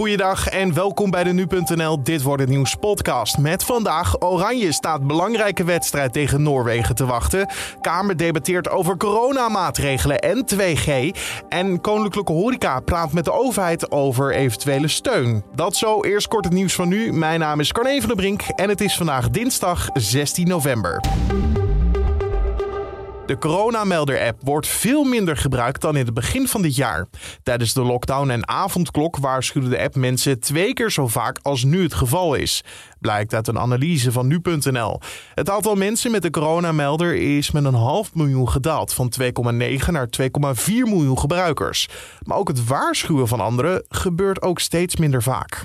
Goeiedag 0.00 0.48
en 0.48 0.74
welkom 0.74 1.10
bij 1.10 1.24
de 1.24 1.32
Nu.nl 1.32 2.02
Dit 2.02 2.22
Wordt 2.22 2.42
Het 2.42 2.50
Nieuws 2.50 2.74
podcast. 2.74 3.38
Met 3.38 3.64
vandaag 3.64 4.22
Oranje 4.22 4.72
staat 4.72 5.06
belangrijke 5.06 5.64
wedstrijd 5.64 6.12
tegen 6.12 6.42
Noorwegen 6.42 6.94
te 6.94 7.06
wachten. 7.06 7.48
Kamer 7.80 8.16
debatteert 8.16 8.70
over 8.70 8.96
coronamaatregelen 8.96 10.18
en 10.18 10.44
2G. 10.54 11.18
En 11.48 11.80
Koninklijke 11.80 12.32
Horeca 12.32 12.80
praat 12.80 13.12
met 13.12 13.24
de 13.24 13.32
overheid 13.32 13.90
over 13.90 14.34
eventuele 14.34 14.88
steun. 14.88 15.44
Dat 15.54 15.76
zo, 15.76 16.02
eerst 16.02 16.28
kort 16.28 16.44
het 16.44 16.54
nieuws 16.54 16.74
van 16.74 16.88
nu. 16.88 17.12
Mijn 17.12 17.40
naam 17.40 17.60
is 17.60 17.72
Carne 17.72 17.98
van 17.98 18.08
der 18.08 18.16
Brink 18.16 18.42
en 18.42 18.68
het 18.68 18.80
is 18.80 18.96
vandaag 18.96 19.30
dinsdag 19.30 19.88
16 19.92 20.48
november. 20.48 21.00
De 23.30 23.38
coronamelder-app 23.38 24.38
wordt 24.42 24.66
veel 24.66 25.04
minder 25.04 25.36
gebruikt 25.36 25.80
dan 25.80 25.96
in 25.96 26.04
het 26.04 26.14
begin 26.14 26.48
van 26.48 26.62
dit 26.62 26.76
jaar. 26.76 27.06
Tijdens 27.42 27.72
de 27.72 27.82
lockdown 27.82 28.30
en 28.30 28.48
avondklok 28.48 29.16
waarschuwde 29.16 29.68
de 29.68 29.80
app 29.80 29.94
mensen 29.94 30.40
twee 30.40 30.72
keer 30.72 30.90
zo 30.90 31.06
vaak 31.06 31.38
als 31.42 31.64
nu 31.64 31.82
het 31.82 31.94
geval 31.94 32.34
is. 32.34 32.64
Blijkt 33.00 33.34
uit 33.34 33.48
een 33.48 33.58
analyse 33.58 34.12
van 34.12 34.26
nu.nl. 34.26 35.00
Het 35.34 35.50
aantal 35.50 35.74
mensen 35.74 36.10
met 36.10 36.22
de 36.22 36.30
coronamelder 36.30 37.14
is 37.14 37.50
met 37.50 37.64
een 37.64 37.74
half 37.74 38.14
miljoen 38.14 38.48
gedaald, 38.48 38.94
van 38.94 39.12
2,9 39.22 39.30
naar 39.90 40.08
2,4 40.20 40.64
miljoen 40.66 41.18
gebruikers. 41.18 41.88
Maar 42.22 42.36
ook 42.36 42.48
het 42.48 42.64
waarschuwen 42.64 43.28
van 43.28 43.40
anderen 43.40 43.84
gebeurt 43.88 44.42
ook 44.42 44.60
steeds 44.60 44.96
minder 44.96 45.22
vaak. 45.22 45.64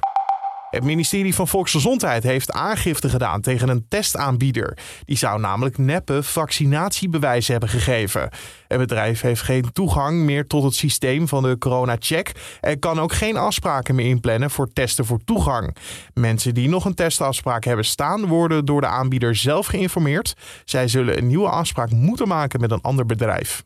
Het 0.75 0.83
ministerie 0.83 1.35
van 1.35 1.47
Volksgezondheid 1.47 2.23
heeft 2.23 2.51
aangifte 2.51 3.09
gedaan 3.09 3.41
tegen 3.41 3.69
een 3.69 3.85
testaanbieder. 3.87 4.77
Die 5.05 5.17
zou 5.17 5.39
namelijk 5.39 5.77
neppe 5.77 6.23
vaccinatiebewijzen 6.23 7.51
hebben 7.51 7.69
gegeven. 7.69 8.29
Het 8.67 8.79
bedrijf 8.79 9.21
heeft 9.21 9.41
geen 9.41 9.71
toegang 9.71 10.19
meer 10.19 10.47
tot 10.47 10.63
het 10.63 10.75
systeem 10.75 11.27
van 11.27 11.43
de 11.43 11.57
corona-check 11.57 12.31
en 12.61 12.79
kan 12.79 12.99
ook 12.99 13.13
geen 13.13 13.37
afspraken 13.37 13.95
meer 13.95 14.05
inplannen 14.05 14.51
voor 14.51 14.73
testen 14.73 15.05
voor 15.05 15.19
toegang. 15.25 15.75
Mensen 16.13 16.53
die 16.53 16.69
nog 16.69 16.85
een 16.85 16.95
testafspraak 16.95 17.63
hebben 17.63 17.85
staan, 17.85 18.25
worden 18.25 18.65
door 18.65 18.81
de 18.81 18.87
aanbieder 18.87 19.35
zelf 19.35 19.65
geïnformeerd. 19.67 20.33
Zij 20.65 20.87
zullen 20.87 21.17
een 21.17 21.27
nieuwe 21.27 21.49
afspraak 21.49 21.91
moeten 21.91 22.27
maken 22.27 22.59
met 22.59 22.71
een 22.71 22.81
ander 22.81 23.05
bedrijf. 23.05 23.63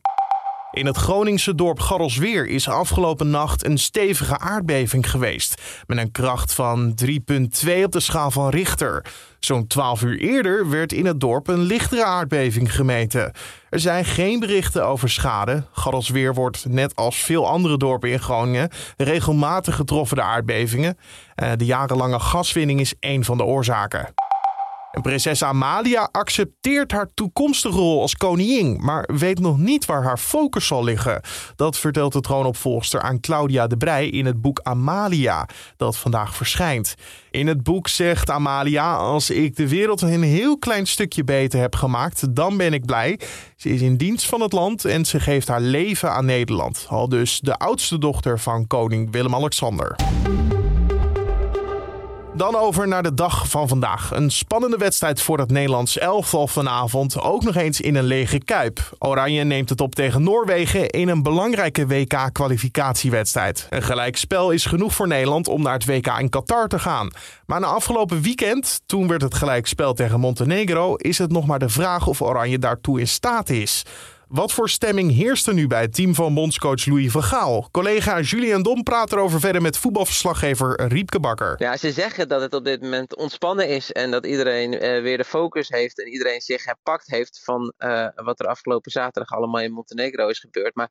In 0.72 0.86
het 0.86 0.96
Groningse 0.96 1.54
dorp 1.54 1.80
Garrelsweer 1.80 2.46
is 2.46 2.68
afgelopen 2.68 3.30
nacht 3.30 3.64
een 3.64 3.78
stevige 3.78 4.38
aardbeving 4.38 5.10
geweest. 5.10 5.62
Met 5.86 5.98
een 5.98 6.10
kracht 6.10 6.54
van 6.54 6.94
3,2 7.04 7.84
op 7.84 7.92
de 7.92 8.00
schaal 8.00 8.30
van 8.30 8.48
Richter. 8.48 9.04
Zo'n 9.38 9.66
12 9.66 10.02
uur 10.02 10.18
eerder 10.18 10.70
werd 10.70 10.92
in 10.92 11.06
het 11.06 11.20
dorp 11.20 11.48
een 11.48 11.60
lichtere 11.60 12.04
aardbeving 12.04 12.74
gemeten. 12.74 13.32
Er 13.70 13.80
zijn 13.80 14.04
geen 14.04 14.40
berichten 14.40 14.86
over 14.86 15.10
schade. 15.10 15.64
Garrelsweer 15.72 16.34
wordt, 16.34 16.64
net 16.68 16.96
als 16.96 17.16
veel 17.16 17.48
andere 17.48 17.76
dorpen 17.76 18.10
in 18.10 18.20
Groningen, 18.20 18.70
regelmatig 18.96 19.74
getroffen 19.74 20.16
door 20.16 20.26
aardbevingen. 20.26 20.98
Eh, 21.34 21.50
de 21.56 21.64
jarenlange 21.64 22.20
gaswinning 22.20 22.80
is 22.80 22.94
één 23.00 23.24
van 23.24 23.36
de 23.36 23.44
oorzaken. 23.44 24.19
En 24.90 25.02
prinses 25.02 25.42
Amalia 25.42 26.08
accepteert 26.12 26.92
haar 26.92 27.10
toekomstige 27.14 27.76
rol 27.76 28.00
als 28.00 28.16
koningin, 28.16 28.78
maar 28.80 29.08
weet 29.12 29.38
nog 29.38 29.58
niet 29.58 29.84
waar 29.84 30.02
haar 30.02 30.18
focus 30.18 30.66
zal 30.66 30.84
liggen. 30.84 31.20
Dat 31.56 31.78
vertelt 31.78 32.12
de 32.12 32.20
troonopvolgster 32.20 33.00
aan 33.00 33.20
Claudia 33.20 33.66
de 33.66 33.76
Brij 33.76 34.08
in 34.08 34.26
het 34.26 34.40
boek 34.40 34.60
Amalia, 34.62 35.48
dat 35.76 35.96
vandaag 35.96 36.34
verschijnt. 36.34 36.94
In 37.30 37.46
het 37.46 37.62
boek 37.62 37.88
zegt 37.88 38.30
Amalia: 38.30 38.96
Als 38.96 39.30
ik 39.30 39.56
de 39.56 39.68
wereld 39.68 40.02
een 40.02 40.22
heel 40.22 40.58
klein 40.58 40.86
stukje 40.86 41.24
beter 41.24 41.60
heb 41.60 41.74
gemaakt, 41.74 42.34
dan 42.34 42.56
ben 42.56 42.72
ik 42.72 42.84
blij. 42.86 43.18
Ze 43.56 43.68
is 43.68 43.80
in 43.80 43.96
dienst 43.96 44.26
van 44.26 44.40
het 44.40 44.52
land 44.52 44.84
en 44.84 45.04
ze 45.04 45.20
geeft 45.20 45.48
haar 45.48 45.60
leven 45.60 46.12
aan 46.12 46.24
Nederland. 46.24 46.86
Al 46.88 47.08
dus 47.08 47.40
de 47.40 47.56
oudste 47.56 47.98
dochter 47.98 48.38
van 48.38 48.66
koning 48.66 49.12
Willem-Alexander. 49.12 49.96
Dan 52.40 52.56
over 52.56 52.88
naar 52.88 53.02
de 53.02 53.14
dag 53.14 53.48
van 53.48 53.68
vandaag. 53.68 54.10
Een 54.10 54.30
spannende 54.30 54.76
wedstrijd 54.76 55.22
voor 55.22 55.38
het 55.38 55.50
Nederlands 55.50 55.98
elftal 55.98 56.46
vanavond. 56.46 57.20
Ook 57.20 57.44
nog 57.44 57.56
eens 57.56 57.80
in 57.80 57.94
een 57.94 58.04
lege 58.04 58.38
kuip. 58.38 58.96
Oranje 58.98 59.44
neemt 59.44 59.68
het 59.68 59.80
op 59.80 59.94
tegen 59.94 60.22
Noorwegen 60.22 60.88
in 60.88 61.08
een 61.08 61.22
belangrijke 61.22 61.86
WK-kwalificatiewedstrijd. 61.86 63.66
Een 63.70 63.82
gelijkspel 63.82 64.50
is 64.50 64.66
genoeg 64.66 64.94
voor 64.94 65.06
Nederland 65.06 65.48
om 65.48 65.62
naar 65.62 65.72
het 65.72 65.84
WK 65.84 66.06
in 66.06 66.28
Qatar 66.28 66.68
te 66.68 66.78
gaan. 66.78 67.10
Maar 67.46 67.60
na 67.60 67.66
afgelopen 67.66 68.22
weekend, 68.22 68.80
toen 68.86 69.08
werd 69.08 69.22
het 69.22 69.34
gelijkspel 69.34 69.92
tegen 69.92 70.20
Montenegro, 70.20 70.94
is 70.94 71.18
het 71.18 71.32
nog 71.32 71.46
maar 71.46 71.58
de 71.58 71.68
vraag 71.68 72.06
of 72.06 72.22
Oranje 72.22 72.58
daartoe 72.58 73.00
in 73.00 73.08
staat 73.08 73.48
is. 73.48 73.84
Wat 74.30 74.52
voor 74.52 74.68
stemming 74.68 75.12
heerst 75.12 75.46
er 75.46 75.54
nu 75.54 75.66
bij 75.66 75.80
het 75.80 75.94
team 75.94 76.14
van 76.14 76.34
bondscoach 76.34 76.86
Louis 76.86 77.12
van 77.12 77.22
Gaal? 77.22 77.68
Collega 77.70 78.20
Julian 78.20 78.62
Dom 78.62 78.82
praat 78.82 79.12
erover 79.12 79.40
verder 79.40 79.62
met 79.62 79.78
voetbalverslaggever 79.78 80.86
Riepke 80.88 81.20
Bakker. 81.20 81.54
Ja, 81.58 81.76
ze 81.76 81.92
zeggen 81.92 82.28
dat 82.28 82.40
het 82.40 82.54
op 82.54 82.64
dit 82.64 82.80
moment 82.80 83.16
ontspannen 83.16 83.68
is 83.68 83.92
en 83.92 84.10
dat 84.10 84.26
iedereen 84.26 84.72
uh, 84.72 84.80
weer 84.80 85.16
de 85.16 85.24
focus 85.24 85.68
heeft 85.68 86.00
en 86.00 86.08
iedereen 86.08 86.40
zich 86.40 86.64
herpakt 86.64 87.06
heeft 87.06 87.40
van 87.44 87.72
uh, 87.78 88.08
wat 88.14 88.40
er 88.40 88.46
afgelopen 88.46 88.90
zaterdag 88.90 89.36
allemaal 89.36 89.60
in 89.60 89.72
Montenegro 89.72 90.28
is 90.28 90.38
gebeurd. 90.38 90.74
Maar 90.74 90.90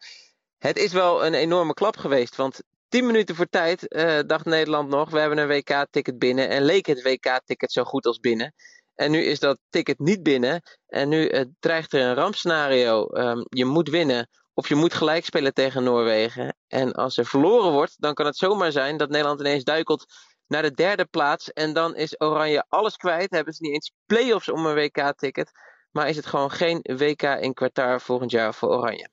het 0.57 0.77
is 0.77 0.93
wel 0.93 1.25
een 1.25 1.33
enorme 1.33 1.73
klap 1.73 1.97
geweest, 1.97 2.35
want 2.35 2.61
10 2.87 3.05
minuten 3.05 3.35
voor 3.35 3.49
tijd 3.49 3.85
uh, 3.87 4.19
dacht 4.27 4.45
Nederland 4.45 4.89
nog, 4.89 5.09
we 5.09 5.19
hebben 5.19 5.37
een 5.37 5.47
WK-ticket 5.47 6.19
binnen 6.19 6.49
en 6.49 6.63
leek 6.63 6.85
het 6.85 7.03
WK-ticket 7.03 7.71
zo 7.71 7.83
goed 7.83 8.05
als 8.05 8.19
binnen. 8.19 8.53
En 8.99 9.11
nu 9.11 9.23
is 9.23 9.39
dat 9.39 9.59
ticket 9.69 9.99
niet 9.99 10.23
binnen. 10.23 10.61
En 10.87 11.09
nu 11.09 11.29
uh, 11.29 11.41
dreigt 11.59 11.93
er 11.93 12.01
een 12.01 12.15
rampscenario. 12.15 13.07
Um, 13.11 13.45
je 13.49 13.65
moet 13.65 13.89
winnen 13.89 14.29
of 14.53 14.67
je 14.67 14.75
moet 14.75 14.93
gelijk 14.93 15.25
spelen 15.25 15.53
tegen 15.53 15.83
Noorwegen. 15.83 16.55
En 16.67 16.93
als 16.93 17.17
er 17.17 17.25
verloren 17.25 17.71
wordt, 17.71 17.95
dan 17.97 18.13
kan 18.13 18.25
het 18.25 18.37
zomaar 18.37 18.71
zijn 18.71 18.97
dat 18.97 19.09
Nederland 19.09 19.39
ineens 19.39 19.63
duikelt 19.63 20.05
naar 20.47 20.61
de 20.61 20.71
derde 20.71 21.05
plaats. 21.05 21.51
En 21.51 21.73
dan 21.73 21.95
is 21.95 22.21
Oranje 22.21 22.65
alles 22.67 22.95
kwijt. 22.95 23.31
Hebben 23.31 23.53
ze 23.53 23.63
niet 23.63 23.73
eens 23.73 23.91
play-offs 24.05 24.49
om 24.49 24.65
een 24.65 24.75
WK-ticket. 24.75 25.51
Maar 25.91 26.09
is 26.09 26.15
het 26.15 26.25
gewoon 26.25 26.51
geen 26.51 26.79
WK 26.97 27.23
in 27.23 27.53
kwartaar 27.53 28.01
volgend 28.01 28.31
jaar 28.31 28.53
voor 28.53 28.69
Oranje. 28.69 29.09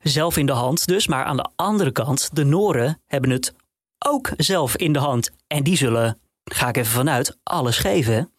Zelf 0.00 0.36
in 0.36 0.46
de 0.46 0.52
hand 0.52 0.86
dus, 0.86 1.06
maar 1.06 1.24
aan 1.24 1.36
de 1.36 1.50
andere 1.56 1.92
kant, 1.92 2.28
de 2.32 2.44
Noren 2.44 3.02
hebben 3.06 3.30
het 3.30 3.54
ook 3.98 4.30
zelf 4.36 4.76
in 4.76 4.92
de 4.92 4.98
hand. 4.98 5.30
En 5.46 5.62
die 5.62 5.76
zullen, 5.76 6.20
ga 6.44 6.68
ik 6.68 6.76
even 6.76 6.92
vanuit, 6.92 7.38
alles 7.42 7.78
geven. 7.78 8.32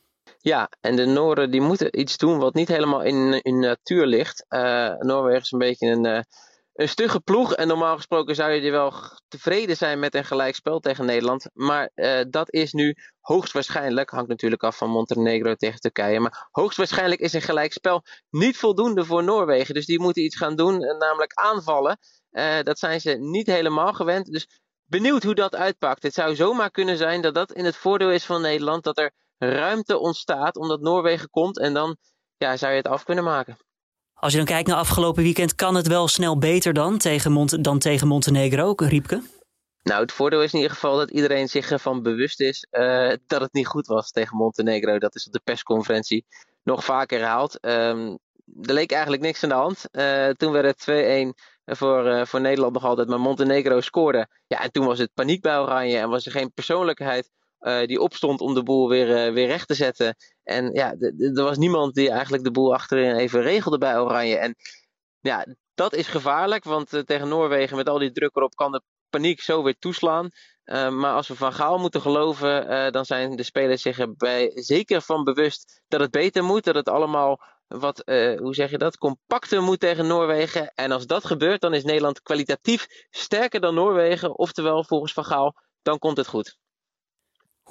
Ja, 0.44 0.69
en 0.79 0.96
de 0.96 1.06
Noren 1.06 1.52
die 1.52 1.62
moeten 1.62 2.00
iets 2.00 2.18
doen 2.18 2.40
wat 2.40 2.53
niet 2.53 2.68
helemaal 2.68 3.02
in, 3.02 3.41
in 3.41 3.59
natuur 3.59 4.06
ligt. 4.06 4.46
Uh, 4.50 4.96
Noorwegen 4.97 5.41
is 5.41 5.52
een 5.52 5.59
beetje 5.59 5.88
een, 5.88 6.06
uh, 6.06 6.22
een 6.74 6.90
stugge 6.90 7.19
ploeg. 7.19 7.53
En 7.53 7.68
normaal 7.68 7.96
gesproken 7.96 8.35
zou 8.35 8.51
je 8.51 8.72
wel 8.72 8.94
tevreden 9.28 9.78
zijn 9.78 10.00
met 10.00 10.16
een 10.16 10.25
gelijkspel 10.25 10.80
tegen 10.80 11.06
Nederland. 11.06 11.50
Maar 11.53 11.91
uh, 11.96 12.22
dat 12.30 12.53
is 12.53 12.72
nu 12.72 12.96
hoogstwaarschijnlijk, 13.19 14.09
hangt 14.09 14.30
natuurlijk 14.30 14.63
af 14.63 14.78
van 14.78 14.90
Montenegro 14.90 15.56
tegen 15.56 15.80
Turkije. 15.80 16.19
Maar 16.19 16.47
hoogstwaarschijnlijk 16.51 17.22
is 17.22 17.34
een 17.34 17.41
gelijkspel 17.41 18.03
niet 18.30 18.57
voldoende 18.57 19.06
voor 19.06 19.24
Noorwegen. 19.24 19.74
Dus 19.74 19.85
die 19.85 20.00
moeten 20.00 20.24
iets 20.24 20.38
gaan 20.38 20.56
doen, 20.56 20.78
namelijk 20.80 21.34
aanvallen. 21.34 22.00
dat 22.63 22.80
zijn 22.80 23.01
ze 23.01 23.12
niet 23.12 23.47
helemaal 23.47 23.94
gewend. 23.94 24.31
Dus 24.31 24.47
benieuwd 24.85 25.24
hoe 25.24 25.35
dat 25.35 25.56
uitpakt. 25.56 26.03
Het 26.03 26.13
zou 26.13 26.35
zomaar 26.35 26.72
kunnen 26.72 26.97
zijn 26.97 27.22
dat 27.22 27.35
dat 27.35 27.51
in 27.51 27.66
het 27.66 27.75
voordeel 27.75 28.12
is 28.12 28.25
van 28.25 28.41
Nederland. 28.41 28.84
Dat 28.84 28.97
er 28.97 29.12
ruimte 29.50 29.97
ontstaat 29.97 30.56
omdat 30.56 30.81
Noorwegen 30.81 31.29
komt 31.29 31.59
en 31.59 31.74
dan 31.74 31.97
ja, 32.38 32.57
zou 32.57 32.72
je 32.72 32.78
het 32.78 32.88
af 32.88 33.03
kunnen 33.03 33.24
maken. 33.24 33.57
Als 34.13 34.31
je 34.31 34.38
dan 34.38 34.47
kijkt 34.47 34.68
naar 34.68 34.78
afgelopen 34.78 35.24
weekend, 35.24 35.56
kan 35.56 35.75
het 35.75 35.88
wel 35.88 36.07
snel 36.07 36.38
beter 36.38 36.74
dan 36.74 36.97
tegen, 36.97 37.31
Mont 37.31 37.63
dan 37.63 37.80
tegen 37.80 38.07
Montenegro, 38.07 38.74
Riepke? 38.75 39.22
Nou, 39.84 40.01
het 40.01 40.12
voordeel 40.12 40.44
is 40.44 40.53
in 40.53 40.59
ieder 40.59 40.74
geval 40.74 40.97
dat 40.97 41.12
iedereen 41.12 41.47
zich 41.47 41.72
ervan 41.72 42.01
bewust 42.01 42.40
is 42.40 42.68
uh, 42.72 43.13
dat 43.28 43.41
het 43.41 43.53
niet 43.53 43.68
goed 43.68 43.88
was 43.88 44.12
tegen 44.12 44.38
Montenegro. 44.38 44.97
Dat 44.97 45.16
is 45.16 45.25
op 45.25 45.34
de 45.34 45.41
persconferentie 45.44 46.25
nog 46.63 46.84
vaker 46.84 47.19
herhaald. 47.19 47.57
Um, 47.66 48.19
er 48.62 48.74
leek 48.74 48.91
eigenlijk 48.91 49.24
niks 49.24 49.44
aan 49.44 49.50
de 49.50 49.56
hand. 49.56 49.85
Uh, 49.91 50.30
toen 50.30 50.51
werd 50.51 50.85
het 50.85 51.34
2-1 51.66 51.75
voor, 51.78 52.07
uh, 52.07 52.25
voor 52.25 52.41
Nederland 52.41 52.74
nog 52.74 52.85
altijd, 52.85 53.07
maar 53.07 53.19
Montenegro 53.19 53.81
scoorde. 53.81 54.28
Ja, 54.47 54.62
en 54.62 54.72
toen 54.72 54.85
was 54.85 55.00
het 55.00 55.13
paniek 55.13 55.41
bij 55.41 55.59
Oranje 55.59 55.97
en 55.97 56.09
was 56.09 56.25
er 56.25 56.31
geen 56.31 56.53
persoonlijkheid 56.53 57.30
uh, 57.62 57.86
die 57.86 58.00
opstond 58.00 58.42
om 58.42 58.54
de 58.54 58.63
boel 58.63 58.90
weer, 58.90 59.28
uh, 59.28 59.34
weer 59.34 59.48
recht 59.48 59.68
te 59.68 59.74
zetten. 59.74 60.16
En 60.44 60.74
ja, 60.74 60.96
er 61.18 61.44
was 61.44 61.58
niemand 61.58 61.94
die 61.94 62.10
eigenlijk 62.10 62.44
de 62.44 62.52
boel 62.52 62.74
achterin 62.74 63.16
even 63.16 63.42
regelde 63.42 63.78
bij 63.78 64.00
Oranje. 64.00 64.38
En 64.38 64.56
ja, 65.19 65.46
dat 65.74 65.94
is 65.94 66.08
gevaarlijk, 66.08 66.63
want 66.63 66.94
uh, 66.94 67.02
tegen 67.02 67.28
Noorwegen 67.28 67.78
met 67.78 67.90
al 67.90 67.98
die 67.98 68.12
druk 68.12 68.36
erop 68.36 68.56
kan 68.56 68.72
de 68.72 68.81
paniek 69.10 69.42
zo 69.42 69.63
weer 69.63 69.78
toeslaan. 69.80 70.30
maar 70.66 71.13
als 71.13 71.28
we 71.28 71.36
van 71.36 71.54
Gaal 71.54 71.78
moeten 71.78 72.02
geloven, 72.02 72.92
dan 72.92 73.06
zijn 73.06 73.36
de 73.36 73.44
spelers 73.44 73.81
zich 73.81 74.00
erbij 74.00 74.52
zeker 74.56 75.02
van 75.02 75.24
bewust 75.24 75.81
dat 75.88 76.00
het 76.00 76.12
beter 76.12 76.44
moet. 76.44 76.64
Dat 76.64 76.75
het 76.75 76.90
allemaal 76.90 77.42
wat, 77.68 78.02
hoe 78.38 78.54
zeg 78.54 78.72
je 78.72 78.78
dat, 78.78 78.98
compacter 78.98 79.62
moet 79.62 79.80
tegen 79.80 80.07
Noorwegen. 80.07 80.72
En 80.75 80.92
als 80.92 81.06
dat 81.06 81.25
gebeurt, 81.25 81.62
dan 81.62 81.74
is 81.74 81.84
Nederland 81.84 82.22
kwalitatief 82.22 82.88
sterker 83.10 83.60
dan 83.60 83.75
Noorwegen. 83.75 84.38
Oftewel, 84.38 84.84
volgens 84.84 85.14
Van 85.14 85.25
Gaal, 85.25 85.56
dan 85.81 86.00
komt 86.00 86.18
het 86.18 86.28
goed. 86.28 86.60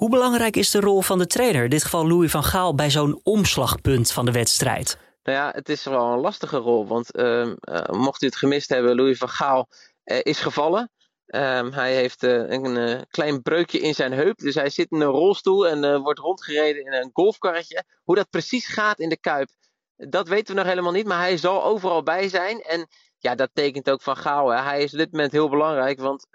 Hoe 0.01 0.09
belangrijk 0.09 0.55
is 0.55 0.71
de 0.71 0.79
rol 0.79 1.01
van 1.01 1.17
de 1.17 1.27
trainer, 1.27 1.63
in 1.63 1.69
dit 1.69 1.83
geval 1.83 2.07
Louis 2.07 2.31
van 2.31 2.43
Gaal, 2.43 2.75
bij 2.75 2.89
zo'n 2.89 3.19
omslagpunt 3.23 4.11
van 4.11 4.25
de 4.25 4.31
wedstrijd? 4.31 4.97
Nou 5.23 5.37
ja, 5.37 5.51
het 5.55 5.69
is 5.69 5.83
wel 5.83 6.13
een 6.13 6.19
lastige 6.19 6.57
rol. 6.57 6.87
Want 6.87 7.17
uh, 7.17 7.45
uh, 7.45 7.53
mocht 7.89 8.21
u 8.21 8.25
het 8.25 8.35
gemist 8.35 8.69
hebben, 8.69 8.95
Louis 8.95 9.17
van 9.17 9.29
Gaal 9.29 9.67
uh, 10.05 10.19
is 10.21 10.39
gevallen. 10.39 10.91
Ehm, 11.25 11.71
hij 11.71 11.95
heeft 11.95 12.23
uh, 12.23 12.49
een 12.49 13.05
klein 13.09 13.41
breukje 13.41 13.79
in 13.79 13.93
zijn 13.93 14.11
heup. 14.11 14.37
Dus 14.37 14.55
hij 14.55 14.69
zit 14.69 14.91
in 14.91 15.01
een 15.01 15.07
rolstoel 15.07 15.67
en 15.67 16.01
wordt 16.01 16.19
rondgereden 16.19 16.85
in 16.85 16.93
een 16.93 17.09
golfkarretje. 17.13 17.83
Hoe 18.03 18.15
dat 18.15 18.29
precies 18.29 18.67
gaat 18.67 18.99
in 18.99 19.09
de 19.09 19.19
Kuip, 19.19 19.49
dat 19.95 20.27
weten 20.27 20.55
we 20.55 20.61
nog 20.61 20.69
helemaal 20.69 20.91
niet. 20.91 21.07
Maar 21.07 21.19
hij 21.19 21.37
zal 21.37 21.63
overal 21.63 22.03
bij 22.03 22.29
zijn. 22.29 22.61
En 22.61 22.87
ja, 23.17 23.35
dat 23.35 23.49
tekent 23.53 23.89
ook 23.89 24.01
van 24.01 24.17
Gaal. 24.17 24.49
Hè. 24.49 24.61
Hij 24.61 24.83
is 24.83 24.91
op 24.91 24.97
dit 24.97 25.11
moment 25.11 25.31
heel 25.31 25.49
belangrijk. 25.49 25.99
Want 25.99 26.27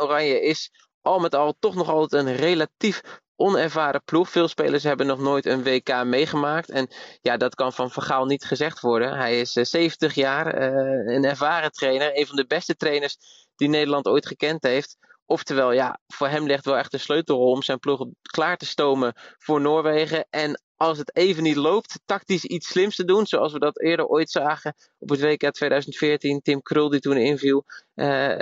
Oranje 0.00 0.42
is 0.42 0.70
al 1.02 1.18
met 1.18 1.34
al 1.34 1.56
toch 1.58 1.74
nog 1.74 1.88
altijd 1.88 2.26
een 2.26 2.36
relatief 2.36 3.02
onervaren 3.36 4.02
ploeg. 4.04 4.30
Veel 4.30 4.48
spelers 4.48 4.82
hebben 4.82 5.06
nog 5.06 5.18
nooit 5.18 5.46
een 5.46 5.62
WK 5.62 6.04
meegemaakt. 6.04 6.70
En 6.70 6.88
ja, 7.20 7.36
dat 7.36 7.54
kan 7.54 7.72
van 7.72 7.90
Vergaal 7.90 8.24
niet 8.24 8.44
gezegd 8.44 8.80
worden. 8.80 9.16
Hij 9.16 9.40
is 9.40 9.52
70 9.52 10.14
jaar, 10.14 10.62
een 11.06 11.24
ervaren 11.24 11.72
trainer. 11.72 12.18
Een 12.18 12.26
van 12.26 12.36
de 12.36 12.46
beste 12.46 12.76
trainers 12.76 13.16
die 13.56 13.68
Nederland 13.68 14.06
ooit 14.06 14.26
gekend 14.26 14.62
heeft. 14.62 14.96
Oftewel, 15.26 15.72
ja, 15.72 16.00
voor 16.06 16.28
hem 16.28 16.46
ligt 16.46 16.64
wel 16.64 16.76
echt 16.76 16.90
de 16.90 16.98
sleutelrol 16.98 17.50
om 17.50 17.62
zijn 17.62 17.78
ploeg 17.78 18.06
klaar 18.22 18.56
te 18.56 18.66
stomen 18.66 19.12
voor 19.38 19.60
Noorwegen. 19.60 20.26
En 20.30 20.62
als 20.78 20.98
het 20.98 21.16
even 21.16 21.42
niet 21.42 21.56
loopt, 21.56 22.00
tactisch 22.04 22.44
iets 22.44 22.68
slims 22.68 22.96
te 22.96 23.04
doen. 23.04 23.26
Zoals 23.26 23.52
we 23.52 23.58
dat 23.58 23.80
eerder 23.80 24.06
ooit 24.06 24.30
zagen 24.30 24.74
op 24.98 25.08
het 25.08 25.20
WK 25.20 25.50
2014. 25.50 26.42
Tim 26.42 26.62
Krul 26.62 26.88
die 26.88 27.00
toen 27.00 27.16
inviel. 27.16 27.64
Uh, 27.94 28.36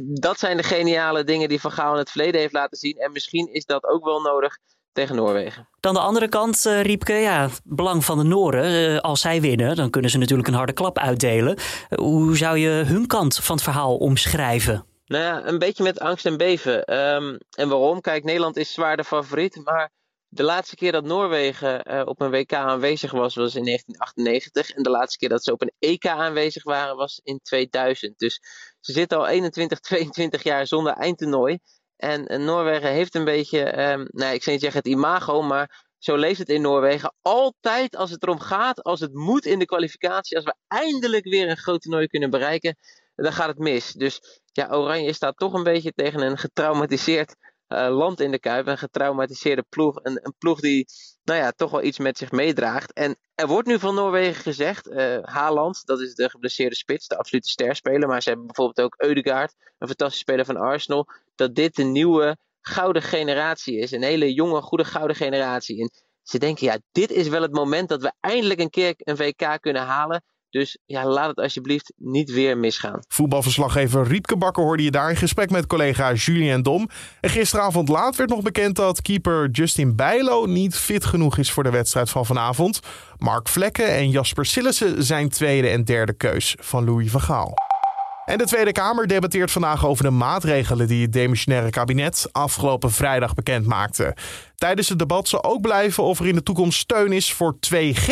dat 0.00 0.38
zijn 0.38 0.56
de 0.56 0.62
geniale 0.62 1.24
dingen 1.24 1.48
die 1.48 1.60
Van 1.60 1.72
Gaal 1.72 1.92
in 1.92 1.98
het 1.98 2.10
verleden 2.10 2.40
heeft 2.40 2.52
laten 2.52 2.78
zien. 2.78 2.96
En 2.96 3.12
misschien 3.12 3.52
is 3.52 3.64
dat 3.64 3.84
ook 3.84 4.04
wel 4.04 4.20
nodig 4.20 4.58
tegen 4.92 5.16
Noorwegen. 5.16 5.68
Dan 5.80 5.94
de 5.94 6.00
andere 6.00 6.28
kant, 6.28 6.64
uh, 6.66 6.82
Riepke. 6.82 7.12
Ja, 7.12 7.48
belang 7.64 8.04
van 8.04 8.18
de 8.18 8.24
Nooren. 8.24 8.92
Uh, 8.92 8.98
als 8.98 9.20
zij 9.20 9.40
winnen, 9.40 9.76
dan 9.76 9.90
kunnen 9.90 10.10
ze 10.10 10.18
natuurlijk 10.18 10.48
een 10.48 10.54
harde 10.54 10.72
klap 10.72 10.98
uitdelen. 10.98 11.58
Hoe 11.94 12.36
zou 12.36 12.58
je 12.58 12.68
hun 12.68 13.06
kant 13.06 13.34
van 13.34 13.54
het 13.54 13.64
verhaal 13.64 13.96
omschrijven? 13.96 14.84
Nou 15.06 15.24
ja, 15.24 15.46
een 15.46 15.58
beetje 15.58 15.82
met 15.82 16.00
angst 16.00 16.26
en 16.26 16.36
beven. 16.36 16.98
Um, 16.98 17.38
en 17.50 17.68
waarom? 17.68 18.00
Kijk, 18.00 18.24
Nederland 18.24 18.56
is 18.56 18.72
zwaar 18.72 18.96
de 18.96 19.04
favoriet. 19.04 19.60
Maar 19.64 19.90
de 20.32 20.42
laatste 20.42 20.76
keer 20.76 20.92
dat 20.92 21.04
Noorwegen 21.04 22.06
op 22.06 22.20
een 22.20 22.30
WK 22.30 22.52
aanwezig 22.52 23.10
was, 23.10 23.34
was 23.34 23.54
in 23.54 23.64
1998. 23.64 24.70
En 24.70 24.82
de 24.82 24.90
laatste 24.90 25.18
keer 25.18 25.28
dat 25.28 25.44
ze 25.44 25.52
op 25.52 25.62
een 25.62 25.72
EK 25.78 26.06
aanwezig 26.06 26.62
waren, 26.62 26.96
was 26.96 27.20
in 27.24 27.40
2000. 27.42 28.18
Dus 28.18 28.40
ze 28.80 28.92
zitten 28.92 29.18
al 29.18 29.26
21, 29.26 29.80
22 29.80 30.42
jaar 30.50 30.66
zonder 30.66 30.92
eindtoernooi. 30.92 31.58
En, 31.96 32.44
Noorwegen 32.44 32.90
heeft 32.90 33.14
een 33.14 33.24
beetje, 33.24 33.90
um, 33.90 34.08
nou, 34.10 34.34
ik 34.34 34.42
zou 34.42 34.56
niet 34.56 34.64
zeggen 34.64 34.80
het 34.80 34.88
imago, 34.88 35.42
maar 35.42 35.86
zo 35.98 36.16
leeft 36.16 36.38
het 36.38 36.48
in 36.48 36.62
Noorwegen. 36.62 37.14
Altijd 37.22 37.96
als 37.96 38.10
het 38.10 38.22
erom 38.22 38.40
gaat, 38.40 38.82
als 38.82 39.00
het 39.00 39.14
moet 39.14 39.44
in 39.44 39.58
de 39.58 39.64
kwalificatie, 39.64 40.36
als 40.36 40.44
we 40.44 40.54
eindelijk 40.68 41.24
weer 41.24 41.48
een 41.48 41.56
groot 41.56 41.80
toernooi 41.80 42.06
kunnen 42.06 42.30
bereiken, 42.30 42.76
dan 43.14 43.32
gaat 43.32 43.48
het 43.48 43.58
mis. 43.58 43.92
Dus 43.92 44.40
ja, 44.52 44.68
Oranje 44.70 45.12
staat 45.12 45.36
toch 45.36 45.52
een 45.52 45.62
beetje 45.62 45.92
tegen 45.92 46.20
een 46.20 46.38
getraumatiseerd 46.38 47.36
land 47.70 48.20
in 48.20 48.30
de 48.30 48.38
Kuip. 48.38 48.66
Een 48.66 48.78
getraumatiseerde 48.78 49.64
ploeg. 49.68 49.98
Een, 50.02 50.18
een, 50.22 50.34
ploeg 50.38 50.60
die 50.60 50.86
nou 51.24 51.40
ja, 51.40 51.50
toch 51.50 51.70
wel 51.70 51.82
iets 51.82 51.98
met 51.98 52.18
zich 52.18 52.30
meedraagt. 52.30 52.92
En 52.92 53.18
er 53.34 53.46
wordt 53.46 53.68
nu 53.68 53.78
van 53.78 53.94
Noorwegen 53.94 54.42
gezegd, 54.42 54.88
uh, 54.88 55.18
Haaland, 55.22 55.86
dat 55.86 56.00
is 56.00 56.14
de 56.14 56.30
geblesseerde 56.30 56.76
spits, 56.76 57.08
de 57.08 57.16
absolute 57.16 57.48
sterspeler. 57.48 58.08
Maar 58.08 58.22
ze 58.22 58.28
hebben 58.28 58.46
bijvoorbeeld 58.46 58.86
ook 58.86 59.02
Eudegaard, 59.02 59.54
een 59.78 59.88
fantastische 59.88 60.24
speler 60.24 60.44
van 60.44 60.56
Arsenal. 60.56 61.08
Dat 61.34 61.54
dit 61.54 61.76
de 61.76 61.82
nieuwe 61.82 62.36
gouden 62.60 63.02
generatie 63.02 63.78
is. 63.78 63.90
Een 63.90 64.02
hele 64.02 64.32
jonge, 64.32 64.62
goede 64.62 64.84
gouden 64.84 65.16
generatie. 65.16 65.80
En 65.80 65.90
ze 66.22 66.38
denken, 66.38 66.66
ja, 66.66 66.78
dit 66.92 67.10
is 67.10 67.28
wel 67.28 67.42
het 67.42 67.52
moment 67.52 67.88
dat 67.88 68.02
we 68.02 68.12
eindelijk 68.20 68.60
een 68.60 68.70
keer 68.70 68.94
een 68.96 69.16
WK 69.16 69.58
kunnen 69.60 69.82
halen. 69.82 70.22
Dus 70.50 70.78
ja, 70.86 71.06
laat 71.06 71.28
het 71.28 71.38
alsjeblieft 71.38 71.92
niet 71.96 72.30
weer 72.30 72.58
misgaan. 72.58 73.00
Voetbalverslaggever 73.08 74.06
Riepke 74.06 74.36
Bakker 74.36 74.62
hoorde 74.62 74.82
je 74.82 74.90
daar 74.90 75.10
in 75.10 75.16
gesprek 75.16 75.50
met 75.50 75.66
collega 75.66 76.12
Julien 76.12 76.62
Dom. 76.62 76.88
En 77.20 77.30
gisteravond 77.30 77.88
laat 77.88 78.16
werd 78.16 78.30
nog 78.30 78.42
bekend 78.42 78.76
dat 78.76 79.02
keeper 79.02 79.50
Justin 79.50 79.96
Bijlo 79.96 80.46
niet 80.46 80.74
fit 80.74 81.04
genoeg 81.04 81.38
is 81.38 81.50
voor 81.50 81.62
de 81.62 81.70
wedstrijd 81.70 82.10
van 82.10 82.26
vanavond. 82.26 82.80
Mark 83.18 83.48
Vlekken 83.48 83.88
en 83.88 84.10
Jasper 84.10 84.46
Sillissen 84.46 85.04
zijn 85.04 85.28
tweede 85.28 85.68
en 85.68 85.84
derde 85.84 86.12
keus 86.12 86.56
van 86.60 86.84
Louis 86.84 87.10
van 87.10 87.20
Gaal. 87.20 87.69
En 88.30 88.38
de 88.38 88.46
Tweede 88.46 88.72
Kamer 88.72 89.06
debatteert 89.06 89.50
vandaag 89.50 89.86
over 89.86 90.04
de 90.04 90.10
maatregelen 90.10 90.86
die 90.86 91.02
het 91.02 91.12
demissionaire 91.12 91.70
kabinet 91.70 92.28
afgelopen 92.32 92.90
vrijdag 92.90 93.34
bekend 93.34 93.66
maakte. 93.66 94.16
Tijdens 94.54 94.88
het 94.88 94.98
debat 94.98 95.28
zal 95.28 95.44
ook 95.44 95.60
blijven 95.60 96.02
of 96.02 96.20
er 96.20 96.26
in 96.26 96.34
de 96.34 96.42
toekomst 96.42 96.78
steun 96.78 97.12
is 97.12 97.32
voor 97.32 97.56
2G. 97.74 98.08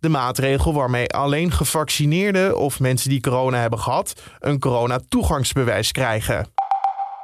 De 0.00 0.08
maatregel 0.08 0.72
waarmee 0.72 1.08
alleen 1.08 1.52
gevaccineerden 1.52 2.58
of 2.58 2.80
mensen 2.80 3.10
die 3.10 3.20
corona 3.20 3.58
hebben 3.58 3.78
gehad 3.78 4.20
een 4.40 4.58
corona-toegangsbewijs 4.58 5.92
krijgen. 5.92 6.52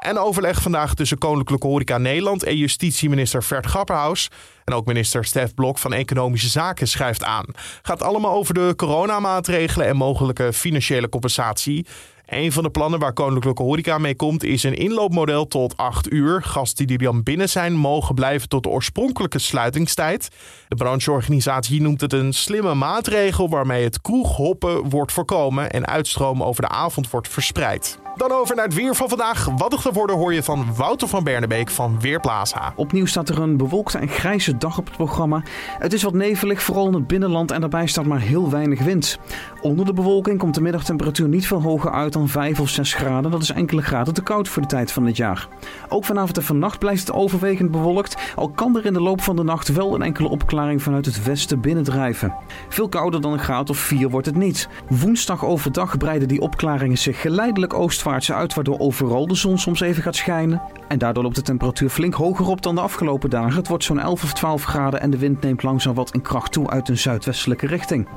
En 0.01 0.19
overleg 0.19 0.63
vandaag 0.63 0.95
tussen 0.95 1.19
Koninklijke 1.19 1.67
Horeca 1.67 1.99
Nederland 1.99 2.43
en 2.43 2.57
justitieminister 2.57 3.43
Vert 3.43 3.67
Grapperhaus. 3.67 4.31
En 4.65 4.75
ook 4.75 4.87
minister 4.87 5.25
Stef 5.25 5.55
Blok 5.55 5.79
van 5.79 5.93
Economische 5.93 6.49
Zaken 6.49 6.89
schrijft 6.89 7.25
aan. 7.25 7.45
Gaat 7.83 8.03
allemaal 8.03 8.35
over 8.35 8.55
de 8.55 8.73
coronamaatregelen 8.77 9.87
en 9.87 9.97
mogelijke 9.97 10.53
financiële 10.53 11.09
compensatie. 11.09 11.87
Een 12.31 12.53
van 12.53 12.63
de 12.63 12.71
plannen 12.71 13.01
waar 13.01 13.13
Koninklijke 13.13 13.63
Horeca 13.63 13.99
mee 13.99 14.17
komt 14.17 14.45
is 14.45 14.63
een 14.63 14.75
inloopmodel 14.75 15.47
tot 15.47 15.77
8 15.77 16.13
uur. 16.13 16.43
Gasten 16.43 16.87
die 16.87 16.99
dan 16.99 17.23
binnen 17.23 17.49
zijn 17.49 17.75
mogen 17.75 18.15
blijven 18.15 18.49
tot 18.49 18.63
de 18.63 18.69
oorspronkelijke 18.69 19.39
sluitingstijd. 19.39 20.29
De 20.69 20.77
brancheorganisatie 20.77 21.83
noemt 21.83 22.01
het 22.01 22.13
een 22.13 22.33
slimme 22.33 22.75
maatregel 22.75 23.49
waarmee 23.49 23.85
het 23.85 24.01
kroeghoppen 24.01 24.89
wordt 24.89 25.13
voorkomen 25.13 25.71
en 25.71 25.87
uitstroom 25.87 26.43
over 26.43 26.63
de 26.63 26.69
avond 26.69 27.11
wordt 27.11 27.29
verspreid. 27.29 27.99
Dan 28.17 28.33
over 28.33 28.57
naar 28.57 28.65
het 28.65 28.75
weer 28.75 28.95
van 28.95 29.09
vandaag. 29.09 29.49
Wat 29.57 29.73
er 29.73 29.79
geworden 29.79 30.17
hoor 30.17 30.35
je 30.35 30.43
van 30.43 30.75
Wouter 30.77 31.09
van 31.09 31.25
Bernebeek 31.25 31.71
van 31.71 32.01
Weerplaza. 32.01 32.73
Opnieuw 32.77 33.07
staat 33.07 33.29
er 33.29 33.39
een 33.39 33.57
bewolkte 33.57 33.99
en 33.99 34.09
grijze 34.09 34.57
dag 34.57 34.79
op 34.79 34.87
het 34.87 34.97
programma. 34.97 35.43
Het 35.79 35.93
is 35.93 36.03
wat 36.03 36.15
nevelig, 36.15 36.63
vooral 36.63 36.87
in 36.87 36.95
het 36.95 37.07
binnenland 37.07 37.51
en 37.51 37.61
daarbij 37.61 37.87
staat 37.87 38.07
maar 38.07 38.21
heel 38.21 38.51
weinig 38.51 38.83
wind. 38.83 39.19
Onder 39.61 39.85
de 39.85 39.93
bewolking 39.93 40.39
komt 40.39 40.55
de 40.55 40.61
middagtemperatuur 40.61 41.29
niet 41.29 41.47
veel 41.47 41.63
hoger 41.63 41.91
uit 41.91 42.13
dan 42.13 42.20
5 42.29 42.61
of 42.61 42.69
6 42.69 42.95
graden. 42.95 43.31
Dat 43.31 43.43
is 43.43 43.51
enkele 43.51 43.83
graden 43.83 44.15
te 44.15 44.23
koud 44.23 44.49
voor 44.49 44.63
de 44.63 44.69
tijd 44.69 44.93
van 44.93 45.07
het 45.07 45.17
jaar. 45.17 45.49
Ook 45.89 46.05
vanavond 46.05 46.37
en 46.37 46.43
vannacht 46.43 46.79
blijft 46.79 47.07
het 47.07 47.13
overwegend 47.17 47.71
bewolkt, 47.71 48.33
al 48.35 48.49
kan 48.49 48.77
er 48.77 48.87
in 48.87 48.93
de 48.93 49.01
loop 49.01 49.21
van 49.21 49.37
de 49.37 49.43
nacht 49.43 49.69
wel 49.73 49.95
een 49.95 50.03
enkele 50.03 50.29
opklaring 50.29 50.83
vanuit 50.83 51.07
het 51.07 51.25
westen 51.25 51.61
binnendrijven. 51.61 52.35
Veel 52.69 52.89
kouder 52.89 53.21
dan 53.21 53.33
een 53.33 53.39
graad 53.39 53.71
of 53.71 53.79
4 53.79 54.11
wordt 54.11 54.27
het 54.27 54.37
niet. 54.37 54.69
Woensdag 54.89 55.45
overdag 55.45 55.97
breiden 55.97 56.29
die 56.29 56.41
opklaringen 56.41 56.99
zich 56.99 57.21
geleidelijk 57.21 57.75
oostwaarts 57.75 58.33
uit, 58.33 58.55
waardoor 58.55 58.79
overal 58.79 59.27
de 59.27 59.35
zon 59.35 59.59
soms 59.59 59.81
even 59.81 60.03
gaat 60.03 60.17
schijnen. 60.17 60.63
En 60.89 60.99
daardoor 60.99 61.23
loopt 61.23 61.35
de 61.35 61.43
temperatuur 61.43 61.89
flink 61.89 62.15
hoger 62.15 62.47
op 62.47 62.63
dan 62.63 62.75
de 62.75 62.81
afgelopen 62.81 63.31
dagen. 63.31 63.57
Het 63.57 63.69
wordt 63.69 63.85
zo'n 63.85 63.99
11 63.99 64.23
of 64.23 64.33
12 64.33 64.65
graden 64.65 65.01
en 65.01 65.11
de 65.11 65.19
wind 65.19 65.41
neemt 65.41 65.63
langzaam 65.63 65.95
wat 65.95 66.15
in 66.15 66.23
kracht 66.23 66.53
toe 66.53 66.71
uit 66.71 66.89
een 66.89 66.99
zuidwestelijke 66.99 67.67
richting. 67.67 68.09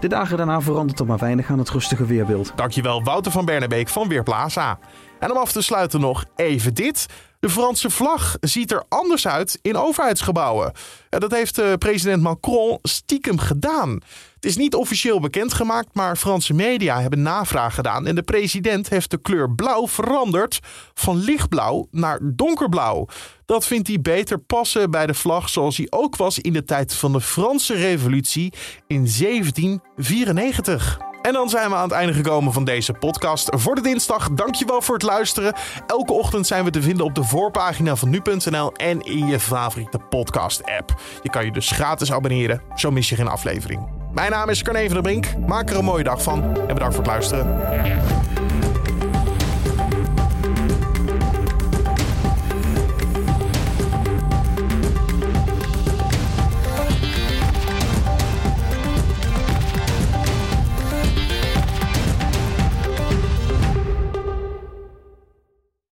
De 0.00 0.08
dagen 0.08 0.36
daarna 0.36 0.60
verandert 0.60 0.98
er 0.98 1.06
maar 1.06 1.18
weinig 1.18 1.50
aan 1.50 1.58
het 1.58 1.70
rustige 1.70 2.06
weerbeeld. 2.06 2.52
Dankjewel 2.56 3.02
Wouter 3.02 3.32
van 3.32 3.41
Bernebeek 3.44 3.88
van 3.88 4.08
Weerplaza. 4.08 4.78
En 5.18 5.30
om 5.30 5.36
af 5.36 5.52
te 5.52 5.62
sluiten 5.62 6.00
nog 6.00 6.24
even 6.36 6.74
dit. 6.74 7.06
De 7.42 7.50
Franse 7.50 7.90
vlag 7.90 8.36
ziet 8.40 8.72
er 8.72 8.84
anders 8.88 9.26
uit 9.26 9.58
in 9.62 9.76
overheidsgebouwen. 9.76 10.72
En 11.10 11.20
dat 11.20 11.30
heeft 11.30 11.58
uh, 11.58 11.72
president 11.78 12.22
Macron 12.22 12.78
stiekem 12.82 13.38
gedaan. 13.38 13.90
Het 14.34 14.44
is 14.44 14.56
niet 14.56 14.74
officieel 14.74 15.20
bekendgemaakt, 15.20 15.94
maar 15.94 16.16
Franse 16.16 16.54
media 16.54 17.00
hebben 17.00 17.22
navraag 17.22 17.74
gedaan. 17.74 18.06
En 18.06 18.14
de 18.14 18.22
president 18.22 18.88
heeft 18.88 19.10
de 19.10 19.20
kleur 19.20 19.50
blauw 19.54 19.88
veranderd 19.88 20.58
van 20.94 21.16
lichtblauw 21.16 21.86
naar 21.90 22.18
donkerblauw. 22.22 23.06
Dat 23.46 23.66
vindt 23.66 23.88
hij 23.88 24.00
beter 24.00 24.38
passen 24.38 24.90
bij 24.90 25.06
de 25.06 25.14
vlag 25.14 25.48
zoals 25.48 25.76
hij 25.76 25.86
ook 25.90 26.16
was 26.16 26.38
in 26.38 26.52
de 26.52 26.64
tijd 26.64 26.94
van 26.94 27.12
de 27.12 27.20
Franse 27.20 27.74
Revolutie 27.74 28.52
in 28.86 29.08
1794. 29.18 31.11
En 31.22 31.32
dan 31.32 31.48
zijn 31.48 31.70
we 31.70 31.76
aan 31.76 31.82
het 31.82 31.92
einde 31.92 32.12
gekomen 32.12 32.52
van 32.52 32.64
deze 32.64 32.92
podcast 32.92 33.48
voor 33.50 33.74
de 33.74 33.80
dinsdag. 33.80 34.30
Dankjewel 34.30 34.82
voor 34.82 34.94
het 34.94 35.02
luisteren. 35.02 35.54
Elke 35.86 36.12
ochtend 36.12 36.46
zijn 36.46 36.64
we 36.64 36.70
te 36.70 36.82
vinden 36.82 37.04
op 37.04 37.14
de 37.14 37.24
voorpagina 37.24 37.96
van 37.96 38.10
nu.nl 38.10 38.72
en 38.72 39.00
in 39.00 39.26
je 39.26 39.40
favoriete 39.40 39.98
podcast 39.98 40.62
app. 40.78 40.94
Je 41.22 41.30
kan 41.30 41.44
je 41.44 41.52
dus 41.52 41.70
gratis 41.70 42.12
abonneren, 42.12 42.62
zo 42.74 42.90
mis 42.90 43.08
je 43.08 43.16
geen 43.16 43.28
aflevering. 43.28 43.88
Mijn 44.12 44.30
naam 44.30 44.48
is 44.48 44.62
Carne 44.62 44.84
van 44.84 44.92
der 44.92 45.02
Brink. 45.02 45.26
Maak 45.46 45.70
er 45.70 45.76
een 45.76 45.84
mooie 45.84 46.04
dag 46.04 46.22
van 46.22 46.42
en 46.42 46.74
bedankt 46.74 46.94
voor 46.94 47.04
het 47.04 47.12
luisteren. 47.12 47.60